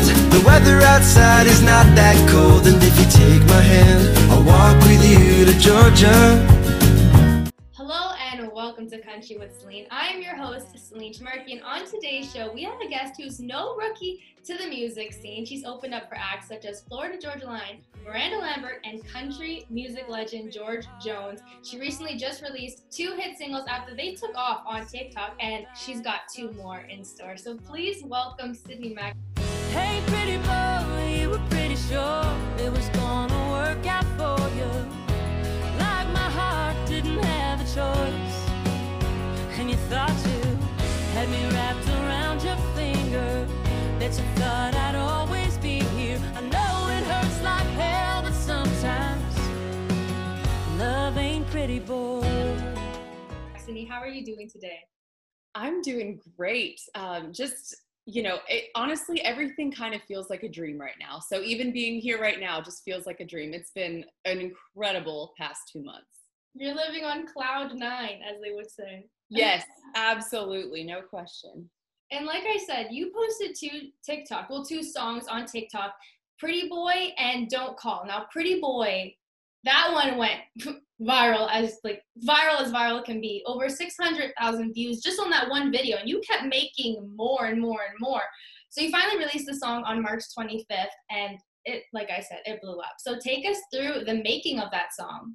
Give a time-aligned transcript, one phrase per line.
[0.00, 4.42] told The weather outside is not that cold And if you take my hand I'll
[4.44, 6.70] walk with you to Georgia
[7.72, 9.86] Hello and welcome to Country with Celine.
[9.90, 13.40] I am your host, Celine Tamarki, and on today's show, we have a guest who's
[13.40, 15.44] no rookie to the music scene.
[15.44, 20.08] She's opened up for acts such as Florida Georgia Line, Miranda Lambert, and country music
[20.08, 21.40] legend George Jones.
[21.62, 26.00] She recently just released two hit singles after they took off on TikTok, and she's
[26.00, 27.36] got two more in store.
[27.36, 29.16] So please welcome Sydney Mack.
[29.72, 32.24] Hey, pretty boy, you were pretty sure
[32.58, 34.70] it was gonna work out for you.
[35.78, 38.36] Like my heart didn't have a choice.
[39.58, 40.58] And you thought you
[41.14, 43.46] had me wrapped around your finger.
[44.00, 46.20] That you thought I'd always be here.
[46.34, 49.38] I know it hurts like hell, but sometimes
[50.78, 52.56] love ain't pretty, boy.
[53.56, 54.80] Sydney, how are you doing today?
[55.54, 56.80] I'm doing great.
[56.96, 61.20] Um, just you know, it, honestly, everything kind of feels like a dream right now.
[61.20, 63.52] So even being here right now just feels like a dream.
[63.52, 66.06] It's been an incredible past two months.
[66.54, 69.06] You're living on cloud nine, as they would say.
[69.32, 71.70] Yes, absolutely, no question.
[72.10, 75.94] And like I said, you posted two TikTok, well, two songs on TikTok,
[76.40, 78.04] Pretty Boy and Don't Call.
[78.04, 79.14] Now, Pretty Boy,
[79.62, 80.40] that one went
[81.00, 83.42] viral as like viral as viral can be.
[83.46, 85.96] Over 600,000 views just on that one video.
[85.96, 88.22] And you kept making more and more and more.
[88.68, 92.60] So you finally released the song on March 25th and it, like I said, it
[92.62, 92.94] blew up.
[92.98, 95.34] So take us through the making of that song.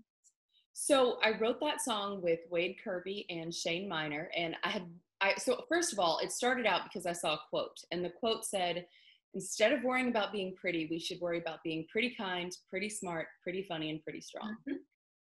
[0.73, 4.83] So I wrote that song with Wade Kirby and Shane Minor, and I had
[5.22, 8.09] I so first of all, it started out because I saw a quote, and the
[8.09, 8.85] quote said,
[9.33, 13.27] "Instead of worrying about being pretty, we should worry about being pretty kind, pretty smart,
[13.41, 14.79] pretty funny, and pretty strong." Mhm.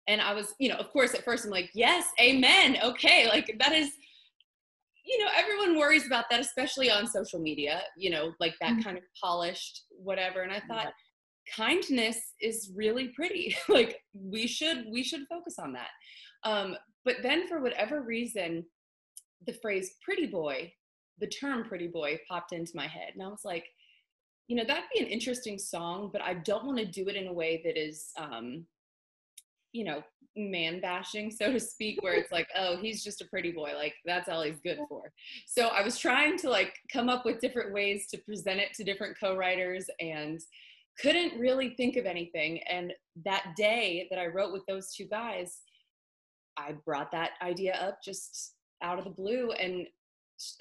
[0.07, 3.55] And I was, you know, of course, at first I'm like, "Yes, amen, okay." Like
[3.59, 3.91] that is,
[5.05, 7.83] you know, everyone worries about that, especially on social media.
[7.97, 8.83] You know, like that Mhm.
[8.83, 10.41] kind of polished whatever.
[10.41, 10.93] And I thought
[11.55, 15.89] kindness is really pretty like we should we should focus on that
[16.43, 18.63] um but then for whatever reason
[19.47, 20.71] the phrase pretty boy
[21.19, 23.65] the term pretty boy popped into my head and i was like
[24.47, 27.27] you know that'd be an interesting song but i don't want to do it in
[27.27, 28.65] a way that is um
[29.73, 30.03] you know
[30.37, 33.93] man bashing so to speak where it's like oh he's just a pretty boy like
[34.05, 35.11] that's all he's good for
[35.45, 38.85] so i was trying to like come up with different ways to present it to
[38.85, 40.39] different co-writers and
[40.99, 42.59] couldn't really think of anything.
[42.69, 42.93] And
[43.25, 45.59] that day that I wrote with those two guys,
[46.57, 49.51] I brought that idea up just out of the blue.
[49.51, 49.87] And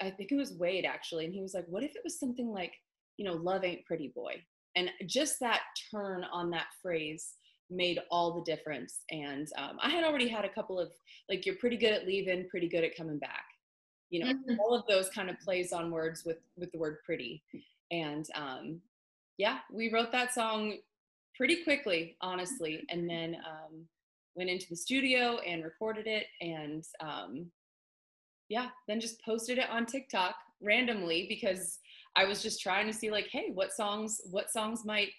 [0.01, 1.25] I think it was Wade actually.
[1.25, 2.73] And he was like, What if it was something like,
[3.17, 4.35] you know, love ain't pretty boy?
[4.75, 5.61] And just that
[5.93, 7.33] turn on that phrase
[7.71, 8.99] made all the difference.
[9.09, 10.91] And um, I had already had a couple of,
[11.29, 13.45] like, you're pretty good at leaving, pretty good at coming back.
[14.09, 14.59] You know, Mhm.
[14.59, 17.41] all of those kind of plays on words with with the word pretty.
[17.91, 18.81] And um,
[19.37, 20.77] yeah, we wrote that song
[21.33, 23.87] pretty quickly, honestly, and then um,
[24.35, 27.51] went into the studio and recorded it, and um,
[28.49, 31.79] yeah, then just posted it on TikTok randomly because
[32.17, 35.09] I was just trying to see like, hey, what songs, what songs might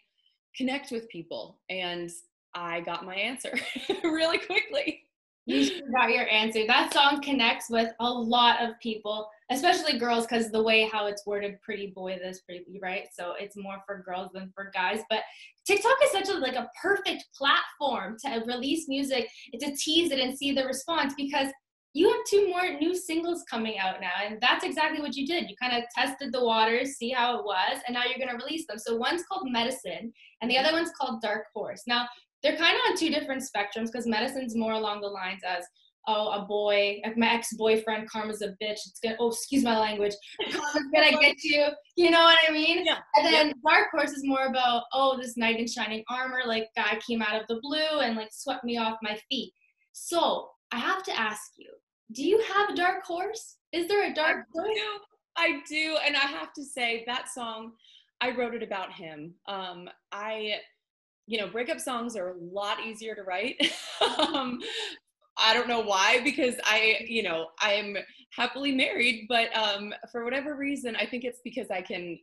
[0.54, 2.10] connect with people, and
[2.54, 3.54] I got my answer
[4.04, 5.02] really quickly.
[5.44, 6.66] You got your answer.
[6.66, 11.26] That song connects with a lot of people, especially girls, because the way how it's
[11.26, 13.08] worded, "pretty boy," this pretty right.
[13.12, 15.00] So it's more for girls than for guys.
[15.10, 15.22] But
[15.66, 20.36] TikTok is such a like a perfect platform to release music, to tease it and
[20.36, 21.48] see the response because
[21.94, 25.50] you have two more new singles coming out now, and that's exactly what you did.
[25.50, 28.64] You kind of tested the waters, see how it was, and now you're gonna release
[28.68, 28.78] them.
[28.78, 31.82] So one's called Medicine, and the other one's called Dark Horse.
[31.88, 32.06] Now
[32.42, 35.64] they're kind of on two different spectrums because medicine's more along the lines as
[36.08, 40.14] oh a boy like my ex-boyfriend karma's a bitch it's gonna oh excuse my language
[40.50, 41.66] karma's gonna get you
[41.96, 42.98] you know what i mean Yeah.
[43.16, 46.98] and then dark horse is more about oh this knight in shining armor like guy
[47.06, 49.52] came out of the blue and like swept me off my feet
[49.92, 51.70] so i have to ask you
[52.12, 54.82] do you have a dark horse is there a dark I horse do.
[55.36, 55.96] I do.
[56.04, 57.72] And I have to say that song,
[58.20, 59.34] I wrote it about him.
[59.48, 60.56] Um, I,
[61.32, 63.56] you know, breakup songs are a lot easier to write.
[64.18, 64.60] um,
[65.38, 67.96] I don't know why, because I, you know, I'm
[68.36, 72.18] happily married, but um, for whatever reason, I think it's because I can,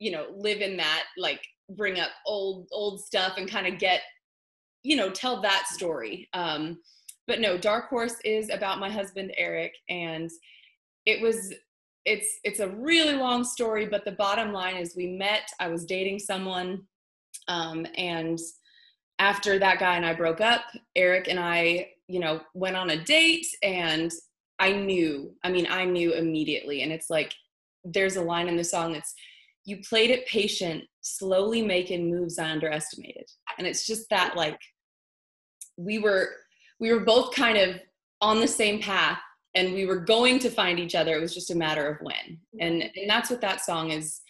[0.00, 1.40] you know, live in that, like
[1.70, 4.02] bring up old, old stuff and kind of get,
[4.82, 6.28] you know, tell that story.
[6.34, 6.76] Um,
[7.26, 10.30] but no, Dark Horse is about my husband, Eric, and
[11.06, 11.54] it was
[12.04, 15.84] it's it's a really long story but the bottom line is we met i was
[15.84, 16.80] dating someone
[17.48, 18.38] um, and
[19.18, 20.62] after that guy and i broke up
[20.94, 24.12] eric and i you know went on a date and
[24.58, 27.32] i knew i mean i knew immediately and it's like
[27.84, 29.14] there's a line in the song that's
[29.66, 33.28] you played it patient, slowly making moves I underestimated.
[33.58, 34.58] And it's just that like
[35.76, 36.30] we were
[36.80, 37.76] we were both kind of
[38.20, 39.18] on the same path
[39.54, 41.16] and we were going to find each other.
[41.16, 42.38] It was just a matter of when.
[42.60, 44.20] And and that's what that song is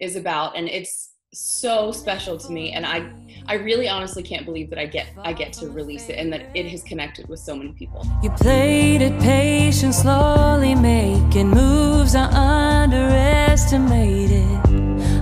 [0.00, 0.56] is about.
[0.56, 3.10] And it's so special to me and I
[3.46, 6.46] I really honestly can't believe that I get I get to release it and that
[6.54, 8.06] it has connected with so many people.
[8.22, 12.24] You played it patient, slowly making moves I
[12.84, 14.46] underestimated.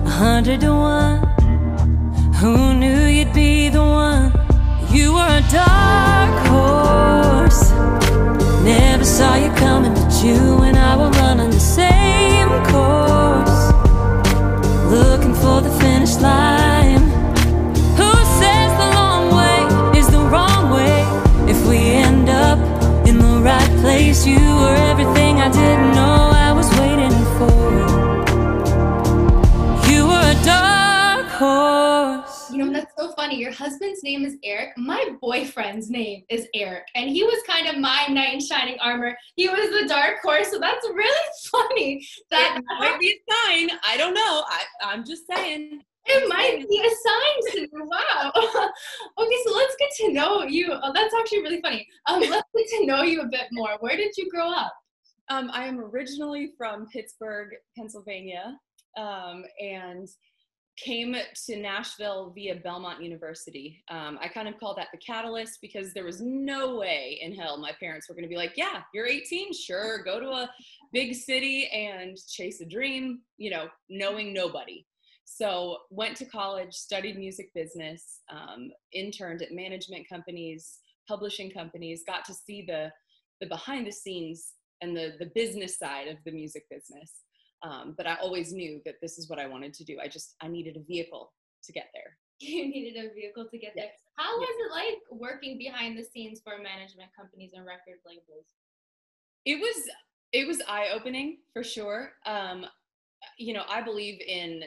[0.05, 1.25] A hundred to one.
[2.35, 4.31] Who knew you'd be the one?
[4.91, 7.71] You were a dark horse.
[8.63, 13.34] Never saw you coming, but you and I were running the same course.
[16.05, 17.01] Looking finish line.
[17.97, 21.01] Who says the long way is the wrong way?
[21.49, 22.59] If we end up
[23.07, 27.55] in the right place, you were everything I didn't know I was waiting for.
[29.89, 32.51] You were a dark horse.
[32.51, 33.37] You know, that's so funny.
[33.37, 34.77] Your husband's name is Eric.
[34.77, 36.83] My boyfriend's name is Eric.
[36.93, 39.17] And he was kind of my knight in shining armor.
[39.35, 40.51] He was the dark horse.
[40.51, 43.71] So that's really funny that It might be a sign.
[43.83, 44.43] I don't know.
[44.47, 45.81] I, I'm just saying.
[46.05, 47.89] It might be assigned to you.
[47.89, 48.31] Wow.
[49.17, 50.71] okay, so let's get to know you.
[50.71, 51.87] Oh, that's actually really funny.
[52.07, 53.77] Um, let's get to know you a bit more.
[53.79, 54.73] Where did you grow up?
[55.29, 58.57] Um, I am originally from Pittsburgh, Pennsylvania,
[58.97, 60.07] um, and
[60.77, 61.15] came
[61.45, 63.81] to Nashville via Belmont University.
[63.89, 67.57] Um, I kind of call that the catalyst because there was no way in hell
[67.57, 70.51] my parents were going to be like, "Yeah, you're 18, sure, go to a
[70.91, 74.85] big city and chase a dream," you know, knowing nobody.
[75.25, 82.23] So went to college, studied music business, um, interned at management companies, publishing companies, got
[82.25, 82.91] to see the
[83.41, 87.11] the behind the scenes and the the business side of the music business.
[87.63, 89.97] Um, but I always knew that this is what I wanted to do.
[89.99, 91.33] I just I needed a vehicle
[91.63, 92.17] to get there.
[92.39, 93.91] You needed a vehicle to get there.
[94.17, 94.49] How Yes.
[94.49, 98.45] was it like working behind the scenes for management companies and record labels?
[99.45, 99.89] It was
[100.33, 102.11] it was eye opening for sure.
[102.25, 102.65] Um,
[103.37, 104.63] you know, I believe in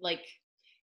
[0.00, 0.24] like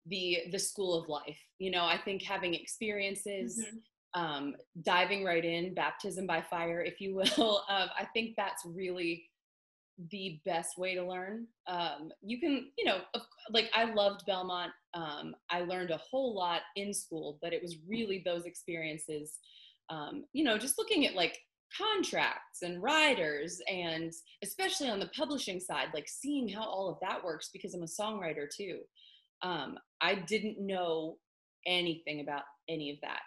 [0.06, 1.38] the the school of life.
[1.58, 3.58] You know, I think having experiences.
[3.58, 3.80] Mhm.
[4.14, 7.62] um, diving right in, baptism by fire, if you will.
[7.68, 9.30] Um, I think that's really
[10.10, 11.46] the best way to learn.
[11.68, 13.02] Um, you can, you know,
[13.50, 14.72] like I loved Belmont.
[14.94, 19.38] Um, I learned a whole lot in school, but it was really those experiences,
[19.90, 21.38] um, you know, just looking at like
[21.76, 24.12] contracts and writers and
[24.42, 27.86] especially on the publishing side, like seeing how all of that works because I'm a
[27.86, 28.80] songwriter too.
[29.42, 31.18] Um, I didn't know
[31.66, 33.22] anything about any of that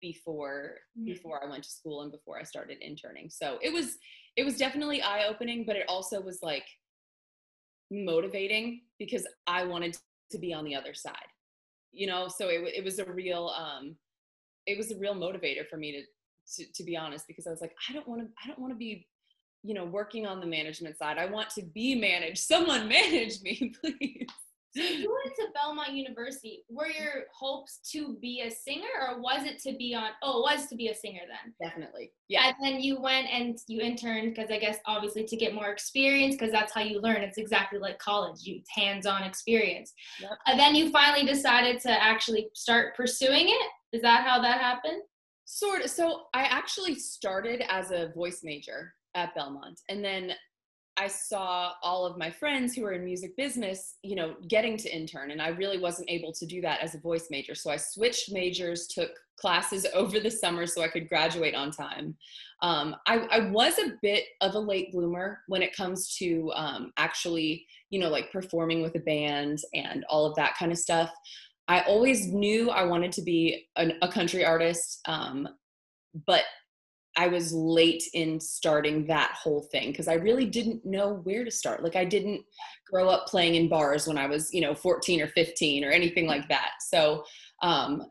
[0.00, 1.06] before Mhm.
[1.06, 3.30] before I went to school and before I started interning.
[3.30, 3.98] So it was
[4.36, 6.66] it was definitely eye opening, but it also was like
[7.90, 9.96] motivating because I wanted
[10.30, 11.28] to be on the other side.
[11.92, 13.98] You know, so it it was a real um
[14.66, 16.02] it was a real motivator for me to
[16.56, 18.72] to, to be honest because I was like I don't want to I don't want
[18.72, 19.06] to be
[19.62, 21.18] you know working on the management side.
[21.18, 22.38] I want to be managed.
[22.38, 24.26] Someone manage me, please.
[24.74, 26.64] So you went to Belmont University.
[26.70, 30.10] Were your hopes to be a singer, or was it to be on?
[30.22, 31.52] Oh, it was to be a singer then.
[31.60, 32.12] Definitely.
[32.28, 32.46] Yeah.
[32.46, 36.36] And then you went and you interned because I guess obviously to get more experience
[36.36, 37.16] because that's how you learn.
[37.16, 38.40] It's exactly like college.
[38.44, 39.92] You hands-on experience.
[40.20, 40.30] Yep.
[40.46, 43.70] And then you finally decided to actually start pursuing it.
[43.92, 45.02] Is that how that happened?
[45.44, 45.90] Sort of.
[45.90, 50.32] So I actually started as a voice major at Belmont, and then
[50.96, 54.94] I saw all of my friends who were in music business, you know, getting to
[54.94, 57.54] intern, and I really wasn't able to do that as a voice major.
[57.54, 62.16] So I switched majors, took classes over the summer so I could graduate on time.
[62.60, 66.92] Um, I, I was a bit of a late bloomer when it comes to um,
[66.98, 71.10] actually, you know, like performing with a band and all of that kind of stuff.
[71.68, 75.48] I always knew I wanted to be an, a country artist, um,
[76.26, 76.42] but
[77.16, 81.50] I was late in starting that whole thing because I really didn't know where to
[81.50, 81.82] start.
[81.82, 82.42] Like I didn't
[82.90, 86.26] grow up playing in bars when I was, you know, 14 or 15 or anything
[86.26, 86.70] like that.
[86.80, 87.24] So
[87.62, 88.04] um,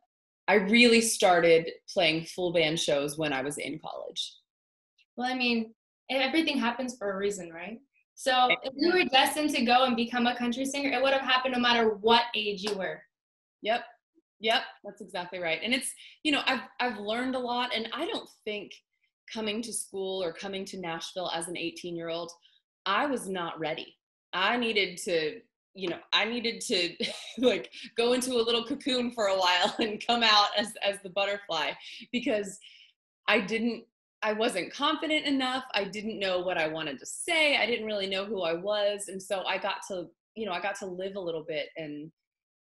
[0.48, 4.36] I really started playing full band shows when I was in college.
[5.18, 5.74] Well, I mean,
[6.10, 7.80] everything happens for a reason, right?
[8.16, 11.22] So if you were destined to go and become a country singer, it would have
[11.22, 13.02] happened no matter what age you were.
[13.62, 13.84] Yep.
[14.42, 15.60] Yep, that's exactly right.
[15.64, 18.72] And it's, you know, I've I've learned a lot and I don't think
[19.32, 22.32] coming to school or coming to Nashville as an 18-year-old,
[22.86, 23.96] I was not ready.
[24.34, 25.40] I needed to,
[25.76, 26.96] you know, I needed to
[27.38, 31.10] like go into a little cocoon for a while and come out as as the
[31.10, 31.72] butterfly
[32.12, 32.60] because
[33.28, 33.86] I didn't
[34.24, 35.66] I wasn't confident enough.
[35.74, 37.58] I didn't know what I wanted to say.
[37.58, 39.08] I didn't really know who I was.
[39.08, 42.12] And so I got to you know, I got to live a little bit and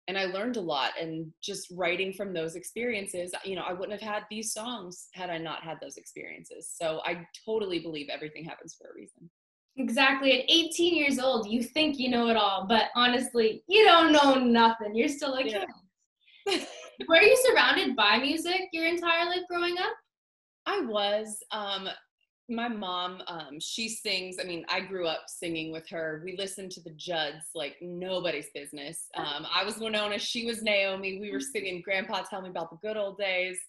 [0.07, 3.99] and I learned a lot and just writing from those experiences, you know, I wouldn't
[3.99, 6.69] have had these songs had I not had those experiences.
[6.77, 9.29] So I totally believe everything happens for a reason.
[9.77, 10.39] Exactly.
[10.39, 14.35] At 18 years old, you think you know it all, but honestly, you don't know
[14.35, 14.93] nothing.
[14.93, 15.65] You're still like, Yeah.
[17.07, 19.93] were you surrounded by music your entire life growing up?
[20.65, 21.37] I was.
[21.51, 21.87] Um,
[22.49, 24.37] my mom, um, she sings.
[24.39, 26.21] I mean, I grew up singing with her.
[26.25, 29.07] We listened to the Judds like nobody's business.
[29.15, 31.19] Um, I was Wynonna, she was Naomi.
[31.19, 33.59] We were singing Grandpa Tell Me About the Good Old Days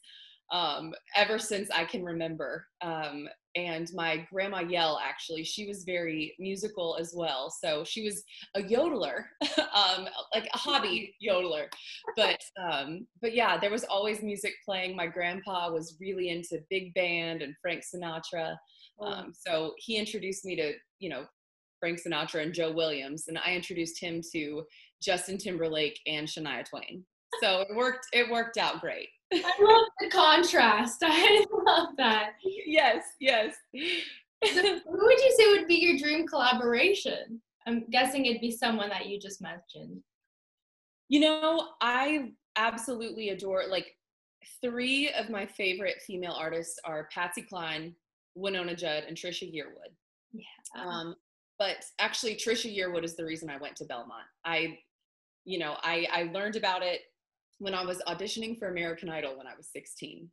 [0.51, 2.67] um, ever since I can remember.
[3.57, 7.51] And my grandma Yell, actually, she was very musical as well.
[7.51, 8.23] So she was
[8.57, 9.25] a yodeler,
[9.75, 11.67] um, like a hobby yodeler.
[12.17, 14.97] But um, but yeah, there was always music playing.
[14.97, 18.57] My grandpa was really into big band and Frank Sinatra.
[19.01, 21.25] Um, so he introduced me to you know
[21.81, 24.65] Frank Sinatra and Joe Williams, and I introduced him to
[25.03, 27.05] Justin Timberlake and Shania Twain.
[27.43, 28.07] So it worked.
[28.13, 29.09] It worked out great.
[29.45, 30.99] I love the contrast.
[31.03, 32.33] I love that.
[32.43, 33.55] yes, yes.
[33.75, 37.41] So who would you say would be your dream collaboration?
[37.67, 40.03] I'm guessing it'd be someone that you just mentioned.
[41.09, 43.97] You know, I absolutely adore like
[44.61, 47.95] three of my favorite female artists are Patsy Cline,
[48.37, 49.93] Wynonna Judd, and Trisha Yearwood.
[50.33, 50.83] Yeah.
[50.83, 51.15] Um,
[51.59, 54.27] but actually, Trisha Yearwood is the reason I went to Belmont.
[54.45, 54.79] I,
[55.45, 57.01] you know, I I learned about it
[57.59, 60.29] when I was auditioning for American Idol when I was 16.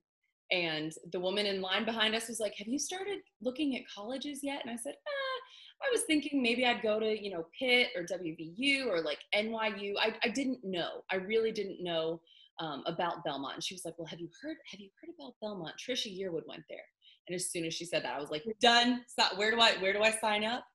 [0.51, 4.41] And the woman in line behind us was like, "Have you started looking at colleges
[4.43, 7.89] yet?" And I said, ah, "I was thinking maybe I'd go to, you know, Pitt
[7.95, 9.93] or WVU or like NYU.
[9.97, 11.03] I I didn't know.
[11.09, 12.21] I really didn't know
[12.59, 15.35] um, about Belmont." And she was like, "Well, have you heard Have you heard about
[15.41, 15.75] Belmont?
[15.79, 16.85] Trisha Yearwood went there."
[17.27, 19.05] And as soon as she said that, I was like, "Done.
[19.37, 20.65] Where do I Where do I sign up?"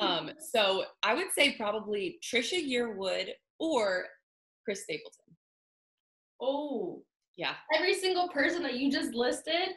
[0.00, 4.04] Um, so I would say probably Trisha Yearwood or
[4.64, 5.33] Chris Stapleton.
[6.40, 7.02] Oh,
[7.36, 7.54] Yeah.
[7.74, 9.70] every single person that you just listed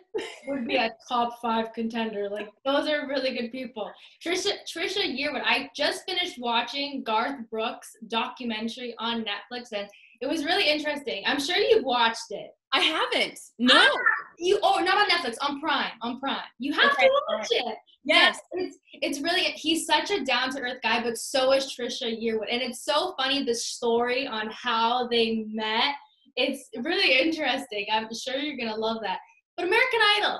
[0.47, 2.29] would be a top five contender.
[2.29, 3.89] Like those are really good people.
[4.23, 5.43] Trisha Trisha Yearwood.
[5.43, 9.87] I just finished watching Garth Brooks documentary on Netflix, and
[10.21, 11.23] it was really interesting.
[11.25, 12.51] I'm sure you've watched it.
[12.73, 13.39] I haven't.
[13.59, 13.73] No.
[13.75, 13.91] Ah,
[14.37, 16.49] You oh not on Netflix on Prime on Prime.
[16.59, 17.77] You have Okay, to watch it.
[18.03, 18.39] yes.
[18.51, 22.51] it's it's really he's such a down to earth guy, but so is Trisha Yearwood,
[22.51, 25.95] and it's so funny the story on how they met.
[26.37, 27.87] It's really interesting.
[27.91, 29.19] I'm sure you're gonna love that.
[29.57, 30.39] But American Idol,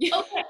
[0.20, 0.44] okay,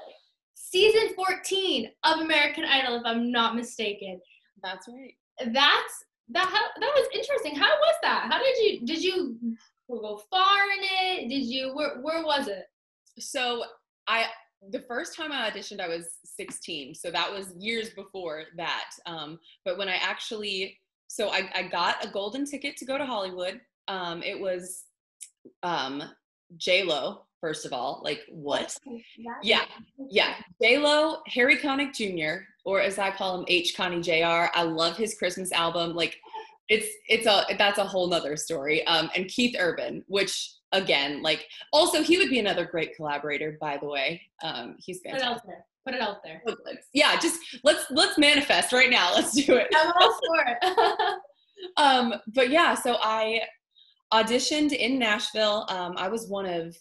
[0.55, 4.19] season 14 of American Idol, if I'm not mistaken.
[4.61, 5.15] That's right.
[5.39, 6.49] That's that.
[6.49, 7.55] How, that was interesting.
[7.55, 8.27] How was that?
[8.29, 9.37] How did you did you
[9.89, 11.29] go far in it?
[11.29, 12.65] Did you where where was it?
[13.19, 13.63] So
[14.07, 14.25] I
[14.71, 16.95] the first time I auditioned, I was 16.
[16.95, 18.89] So that was years before that.
[19.05, 23.05] Um, but when I actually, so I, I got a golden ticket to go to
[23.05, 23.61] Hollywood.
[23.87, 24.83] Um, it was
[25.63, 26.03] um,
[26.57, 28.01] J Lo, first of all.
[28.03, 28.75] Like what?
[29.41, 29.65] Yeah,
[30.09, 34.47] Yeah, J Lo, Harry Connick Jr., or as I call him, H Connie Jr.
[34.53, 35.95] I love his Christmas album.
[35.95, 36.17] Like,
[36.69, 38.85] it's it's a that's a whole nother story.
[38.87, 43.57] Um, and Keith Urban, which again, like, also he would be another great collaborator.
[43.61, 45.37] By the way, um, he's Put it fantastic.
[45.37, 45.65] out there.
[45.85, 46.41] Put it out there.
[46.93, 49.13] Yeah, just let's let's manifest right now.
[49.15, 49.67] Let's do it.
[49.73, 51.19] I'm all for it.
[51.77, 53.39] um, but yeah, so I
[54.13, 55.65] auditioned in Nashville.
[55.69, 56.75] Um, I was one of,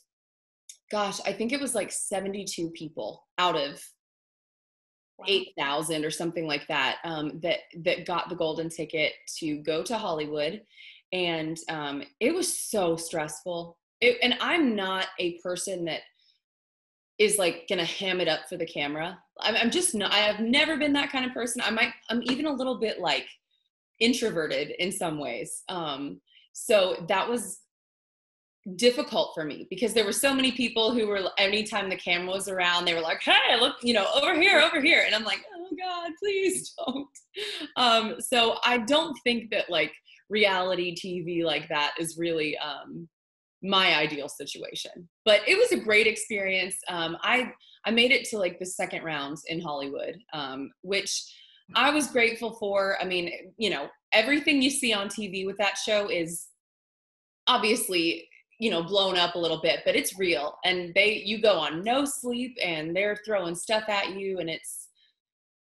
[0.90, 3.80] gosh, I think it was like 72 people out of
[5.26, 9.97] 8,000 or something like that um, that that got the golden ticket to go to
[9.97, 10.62] Hollywood,
[11.12, 13.78] and um, it was so stressful.
[14.00, 16.00] It, and I'm not a person that
[17.18, 19.18] is like gonna ham it up for the camera.
[19.40, 20.12] I'm, I'm just not.
[20.12, 21.62] I have never been that kind of person.
[21.64, 21.92] I might.
[22.11, 23.26] I'm even a little bit like
[24.00, 25.62] introverted in some ways.
[25.68, 26.21] Um,
[26.59, 27.59] so that was
[28.77, 32.49] difficult for me because there were so many people who were anytime the camera was
[32.49, 35.03] around they were like hey look you know over here over here.
[35.05, 37.09] And i'm like oh god please don't.
[37.77, 39.93] Um so i don't think that like
[40.31, 43.07] reality tv like that is really um
[43.63, 45.09] my ideal situation.
[45.25, 46.77] But it was a great experience.
[46.89, 47.53] Um i
[47.85, 51.23] i made it to like the second round in hollywood um which
[51.75, 55.77] i was grateful for i mean you know everything you see on tv with that
[55.77, 56.49] show is
[57.47, 60.57] obviously you know blown up a little bit but it's real.
[60.65, 64.89] And they you go on no sleep and they're throwing stuff at you and it's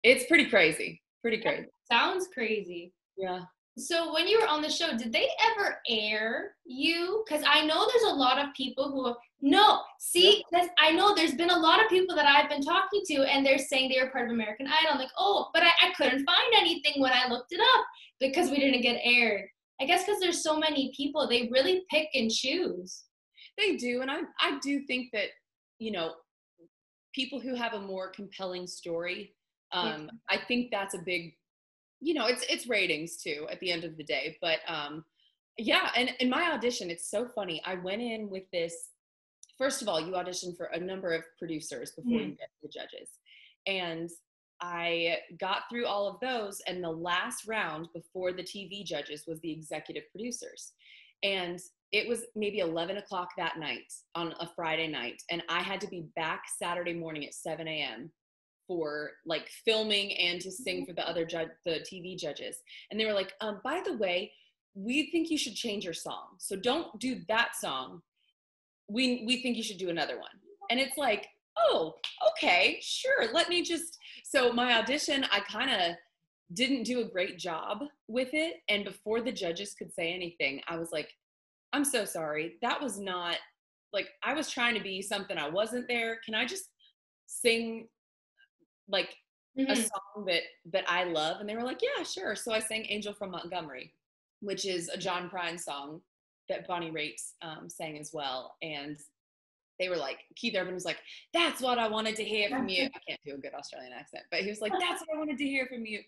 [0.02, 1.66] it's pretty crazy pretty crazy.
[1.90, 2.92] Sounds crazy.
[3.16, 3.40] yeah
[3.78, 7.24] So when you were on the show, did they ever air you?
[7.26, 9.14] Because I know there's a lot of people who
[9.44, 9.80] no.
[9.98, 13.24] See, that's, I know there's been a lot of people that I've been talking to,
[13.24, 14.92] and they're saying they were part of American Idol.
[14.92, 17.84] I'm like, oh, but I, I couldn't find anything when I looked it up.
[18.20, 19.46] because we didn't get aired.
[19.80, 23.02] I guess because there's so many people, they really pick and choose.
[23.58, 25.28] They do, and I I do think that
[25.78, 26.12] you know
[27.14, 29.34] people who have a more compelling story.
[29.72, 31.34] Um, I think that's a big,
[32.02, 34.36] you know, it's it's ratings too at the end of the day.
[34.42, 35.04] But um,
[35.56, 37.62] yeah, and in my audition, it's so funny.
[37.64, 38.74] I went in with this.
[39.56, 42.30] First of all, you audition for a number of producers before Mhm.
[42.30, 43.08] you get to the judges,
[43.66, 44.10] and
[44.60, 46.60] I got through all of those.
[46.66, 50.72] And the last round before the TV judges was the executive producers,
[51.22, 51.60] and
[51.92, 55.86] it was maybe 11 o'clock that night on a Friday night, and I had to
[55.86, 58.10] be back Saturday morning at 7 a.m.
[58.66, 62.56] for like filming and to sing for the other judge, the TV judges.
[62.90, 64.32] And they were like, um, by the way,
[64.74, 66.36] we think you should change your song.
[66.38, 68.02] So don't do that song.
[68.88, 70.30] We we think you should do another one.
[70.70, 71.28] And it's like,
[71.58, 71.94] oh,
[72.30, 73.32] okay, sure.
[73.32, 73.98] Let me just.
[74.24, 75.96] So my audition, I kind of
[76.54, 78.62] didn't do a great job with it.
[78.68, 81.08] And before the judges could say anything, I was like,
[81.72, 82.56] I'm so sorry.
[82.62, 83.36] That was not
[83.92, 86.18] like I was trying to be something I wasn't there.
[86.24, 86.64] Can I just
[87.26, 87.88] sing
[88.88, 89.16] like
[89.58, 89.88] a Mhm.
[89.88, 91.40] song that that I love?
[91.40, 92.34] And they were like, Yeah, sure.
[92.34, 93.94] So I sang Angel from Montgomery,
[94.40, 96.02] which is a John Prine song
[96.48, 98.56] that Bonnie Raitt um, sang as well.
[98.62, 98.98] And
[99.78, 100.98] they were like, Keith Urban was like,
[101.32, 102.84] That's what I wanted to hear from you.
[102.94, 105.38] I can't do a good Australian accent, but he was like, That's what I wanted
[105.38, 106.00] to hear from you.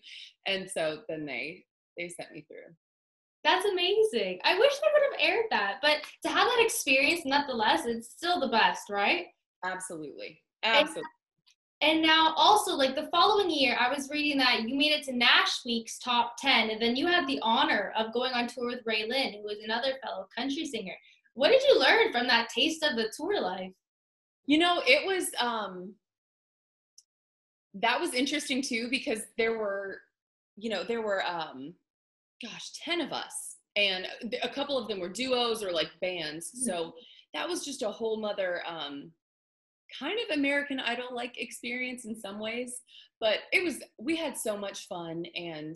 [0.45, 1.65] And so then they
[1.97, 2.73] they sent me through.
[3.43, 4.39] That's amazing.
[4.43, 8.39] I wish they would have aired that, but to have that experience, nonetheless, it's still
[8.39, 9.27] the best, right?
[9.63, 10.41] Absolutely.
[10.63, 11.03] Absolutely.
[11.81, 15.15] And now, also, like the following year, I was reading that you made it to
[15.15, 18.85] Nash Next top 10, and then you had the honor of going on tour with
[18.85, 20.95] RaeLynn, who was another fellow country singer.
[21.33, 23.73] What did you learn from that taste of the tour life?
[24.47, 25.93] You know, it was um
[27.73, 29.99] that was interesting too because there were,
[30.55, 31.73] you know, there were um
[32.41, 34.07] gosh, 10 of us and
[34.43, 36.51] a couple of them were duos or like bands.
[36.63, 36.93] So
[37.33, 39.11] that was just a whole mother um
[39.99, 42.81] kind of American Idol like experience in some ways,
[43.19, 45.75] but it was we had so much fun and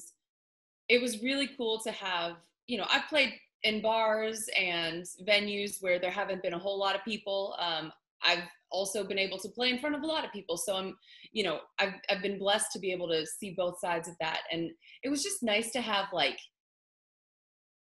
[0.89, 2.33] it was really cool to have,
[2.67, 6.95] you know, I've played in bars and venues where there haven't been a whole lot
[6.95, 7.55] of people.
[7.59, 7.91] Um,
[8.23, 10.57] I've also been able to play in front of a lot of people.
[10.57, 10.97] So I'm,
[11.31, 14.41] you know, I've, I've been blessed to be able to see both sides of that.
[14.51, 14.71] And
[15.03, 16.39] it was just nice to have like,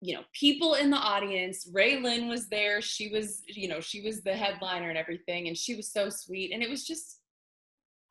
[0.01, 1.69] you know, people in the audience.
[1.73, 2.81] RaeLynn was there.
[2.81, 5.47] She was, you know, she was the headliner and everything.
[5.47, 6.51] And she was so sweet.
[6.53, 7.19] And it was just,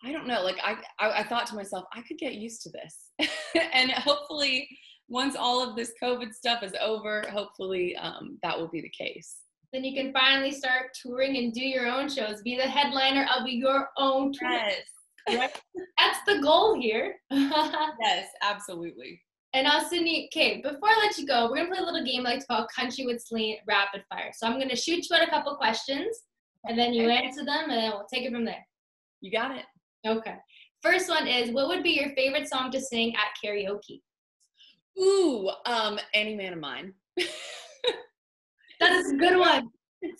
[0.04, 2.70] I don't know, like I, I, I thought to myself, I could get used to
[2.70, 3.30] this.
[3.72, 4.68] and hopefully
[5.08, 9.38] once all of this COVID stuff is over, hopefully um, that will be the case.
[9.72, 13.46] Then you can finally start touring and do your own shows, be the headliner of
[13.48, 14.50] your own tour.
[14.50, 14.82] Yes.
[15.98, 17.16] That's the goal here.
[17.30, 19.20] Yes, absolutely.
[19.54, 22.26] And now, Sydney, okay, before I let you go, we're gonna play a little game
[22.26, 24.30] I like to call Country with Celine Rapid Fire.
[24.34, 26.24] So I'm gonna shoot you out a couple questions,
[26.68, 27.16] and then you Okay.
[27.26, 28.66] answer them, and then we'll take it from there.
[29.20, 29.64] You got it.
[30.06, 30.36] Okay.
[30.82, 34.02] First one is, what would be your favorite song to sing at karaoke?
[35.00, 36.94] Ooh, um, any man of mine.
[38.80, 39.70] That is a good one.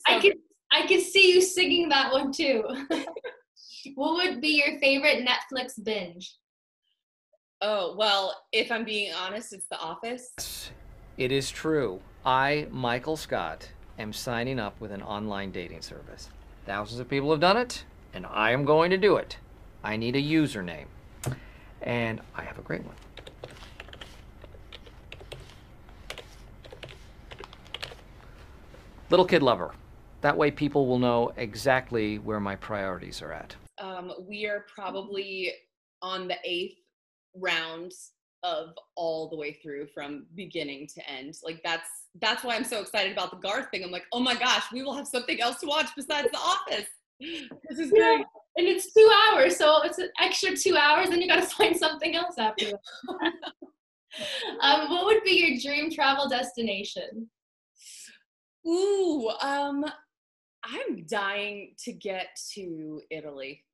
[0.09, 0.38] I So could,
[0.73, 2.64] I could see you singing that one too.
[3.95, 6.35] what would be your favorite Netflix binge?
[7.61, 10.71] Oh, well, if I'm being honest, it's The Office.
[11.16, 12.01] It is true.
[12.25, 16.31] I, Michael Scott, am signing up with an online dating service.
[16.66, 19.38] Thousands of people have done it, and I am going to do it.
[19.83, 20.87] I need a username.
[21.83, 22.94] And I have a great one.
[29.11, 29.73] Little Kid Lover.
[30.21, 33.57] That way people will know exactly where my priorities are at.
[33.79, 35.53] Um, we are probably
[36.03, 36.77] on the eighth
[37.35, 37.93] round
[38.43, 41.35] of all the way through from beginning to end.
[41.43, 41.88] Like that's
[42.21, 43.85] that's why I'm so excited about the Garth thing.
[43.85, 46.87] I'm like, oh my gosh, we will have something else to watch besides The Office.
[47.69, 48.17] This is Yeah.
[48.17, 48.27] great.
[48.57, 52.14] And it's two hours, so it's an extra two hours, and you gotta find something
[52.17, 52.83] else after that.
[54.61, 57.29] um, what would be your dream travel destination?
[58.67, 59.85] Ooh, um,
[60.64, 63.64] I'm dying to get to Italy.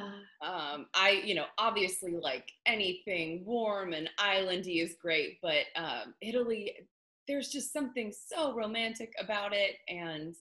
[0.00, 6.14] Uh, Um, I, you know, obviously like anything warm and islandy is great, but um,
[6.22, 6.72] Italy,
[7.28, 10.34] there's just something so romantic about it, and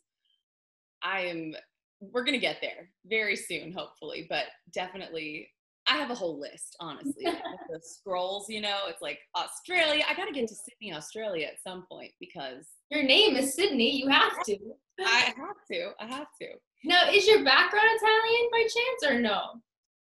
[1.04, 1.54] I am.
[2.02, 5.50] We're gonna get there very soon, hopefully, but definitely.
[5.88, 7.26] I have a whole list, honestly.
[7.26, 10.04] like, the scrolls, you know, it's like Australia.
[10.08, 13.96] I gotta get to Sydney, Australia at some point because your name is Sydney.
[13.98, 14.58] You have to.
[15.00, 15.92] I have to.
[16.00, 16.48] I have to.
[16.84, 19.62] Now, is your background Italian by chance or no?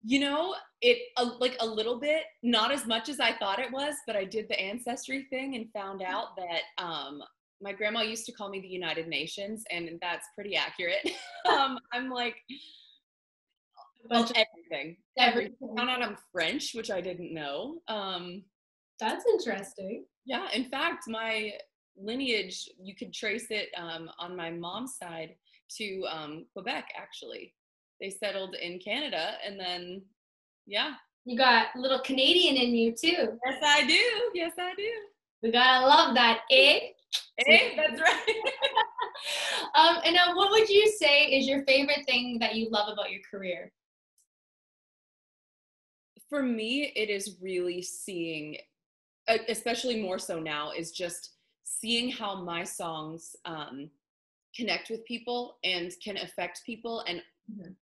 [0.04, 3.72] You know, it a, like a little bit, not as much as I thought it
[3.72, 7.22] was, but I did the ancestry thing and found out that um,
[7.62, 11.08] my grandma used to call me the United Nations, and that's pretty accurate.
[11.52, 12.38] um, I'm like
[14.10, 14.98] of- everything.
[15.18, 15.76] Everything.
[15.76, 17.82] Found out I'm French, which I didn't know.
[17.88, 18.44] Um,
[19.00, 20.06] That's interesting.
[20.26, 21.54] yeah, in fact, my
[21.98, 25.36] lineage you could trace it um, on my mom's side
[25.78, 26.90] to um, Quebec.
[26.98, 27.54] Actually,
[28.00, 30.02] they settled in Canada, and then
[30.66, 30.94] yeah,
[31.26, 33.38] You got a little Canadian in you too.
[33.46, 34.32] yes, I do.
[34.34, 34.92] Yes, I do.
[35.44, 36.80] We gotta love that, eh?
[37.38, 38.36] Hey, that's right.
[39.76, 43.12] um, and now, what would you say is your favorite thing that you love about
[43.12, 43.72] your career?
[46.32, 48.56] for me it is really seeing
[49.50, 51.34] especially more so now is just
[51.66, 53.90] seeing how my songs um,
[54.56, 57.76] connect with people and can affect people and Mhm.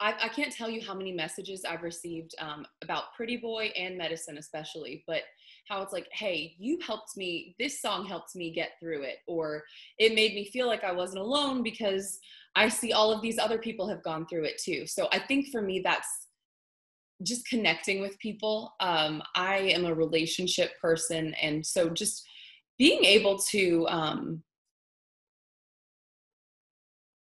[0.00, 3.98] I, I can't tell you how many messages i've received um, about pretty boy and
[3.98, 5.22] medicine especially but
[5.68, 9.64] how it's like hey you helped me this song helped me get through it or
[9.98, 12.20] it made me feel like i wasn't alone because
[12.54, 15.48] i see all of these other people have gone through it too so i think
[15.48, 16.28] for me that's
[17.22, 18.74] just connecting with people.
[18.80, 22.26] Um, I am a relationship person, and so just
[22.78, 24.42] being able to um,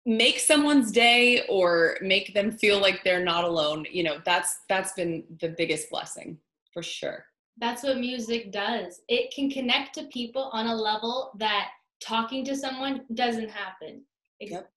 [0.04, 4.92] make someone's day or make them feel like they're not alone, you know, that's that's
[4.92, 6.38] been the biggest blessing
[6.72, 7.24] for sure.
[7.58, 9.02] That's what music does.
[9.08, 11.68] It can connect to people on a level that
[12.00, 14.02] talking to someone doesn't happen.
[14.40, 14.70] Yep.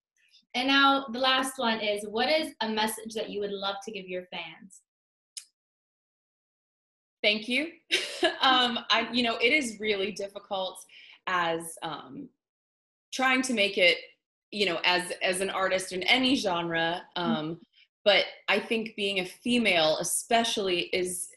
[0.54, 3.92] And now the last one is what is a message that you would love to
[3.92, 4.82] give your fans?
[7.22, 7.66] thank you
[8.40, 10.78] um i you know it is really difficult
[11.26, 12.28] as um
[13.12, 13.96] trying to make it
[14.50, 17.58] you know as as an artist in any genre um
[18.04, 21.28] but i think being a female especially is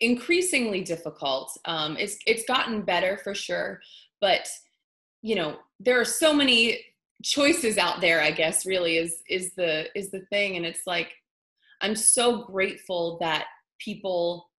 [0.00, 1.56] increasingly difficult.
[1.64, 3.80] Um it's it's gotten better for sure
[4.20, 4.48] but
[5.22, 6.80] you know there are so many
[7.22, 10.56] choices out there i guess really is is the is the thing.
[10.56, 11.12] And it's like
[11.80, 13.46] i'm so grateful that
[13.78, 14.50] people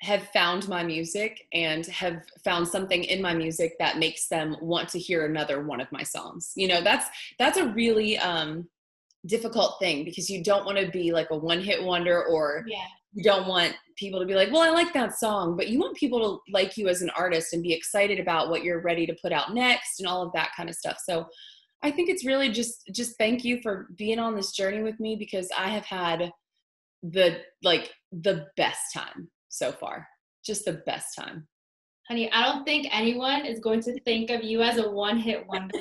[0.00, 4.88] have found my music and have found something in my music that makes them want
[4.90, 6.52] to hear another one of my songs.
[6.56, 7.06] You know that's
[7.38, 8.68] that's a really um
[9.26, 12.84] difficult thing because you don't want to be like a one hit wonder or Yeah.
[13.14, 15.96] you don't want people to be like well i like that song but you want
[15.96, 19.16] people to like you as an artist and be excited about what you're ready to
[19.22, 20.98] put out next and all of that kind of stuff.
[21.08, 21.26] So
[21.82, 25.16] i think it's really just just thank you for being on this journey with me
[25.16, 26.30] because i have had
[27.02, 30.06] the like the best time so far
[30.44, 31.46] just the best time
[32.08, 35.46] Honey, I don't think anyone is going to think of you as a one hit
[35.46, 35.78] wonder.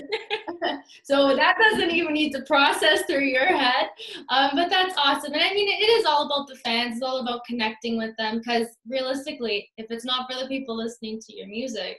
[1.03, 3.89] so that doesn't even need to process through your head.
[4.29, 5.33] Um, but that's awesome.
[5.33, 8.37] And I mean, it is all about the fans, it's all about connecting with them
[8.37, 11.97] because realistically, if it's not for the people listening to your music,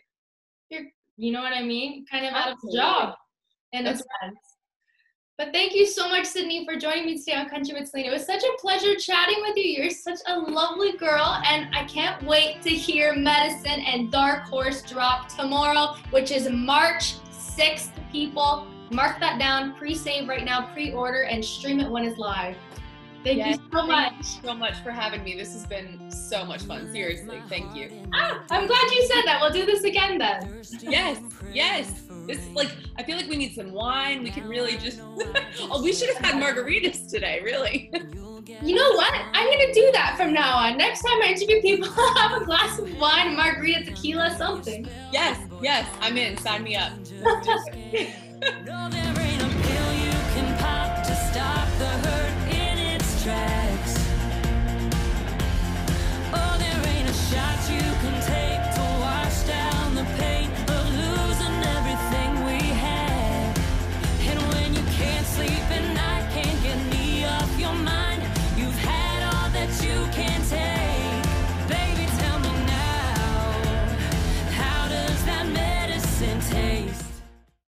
[0.71, 0.85] you're,
[1.19, 2.07] you know what I mean?
[2.11, 3.15] Kind of out of a job
[3.73, 4.39] in a That's sense.
[5.37, 8.07] But thank you so much, Sydney, for joining me today on Country with Celine.
[8.07, 9.65] It was such a pleasure chatting with you.
[9.65, 14.83] You're such a lovely girl, and I can't wait to hear Medicine and Dark Horse
[14.83, 18.69] drop tomorrow, which is March 6th, people.
[18.93, 22.55] Mark that down, pre save right now, pre order, and stream it when it's live.
[23.25, 24.13] Thank Yes, you so much.
[24.13, 25.35] Thank you so much for having me.
[25.35, 26.93] This has been so much fun.
[26.93, 27.91] Seriously, thank you.
[28.13, 29.39] Ah, I'm glad you said that.
[29.41, 30.63] We'll do this again then.
[30.83, 31.19] Yes,
[31.51, 32.03] yes.
[32.27, 34.23] This like I feel like we need some wine.
[34.23, 35.01] We can really just.
[35.61, 37.41] oh, we should have had margaritas today.
[37.43, 37.91] Really.
[38.63, 39.13] You know what?
[39.33, 40.77] I'm gonna do that from now on.
[40.77, 44.87] Next time I interview people, I'll have a glass of wine, margarita, tequila, something.
[45.11, 45.89] yes, yes.
[46.03, 46.37] I'm in.
[46.37, 46.93] Sign me up.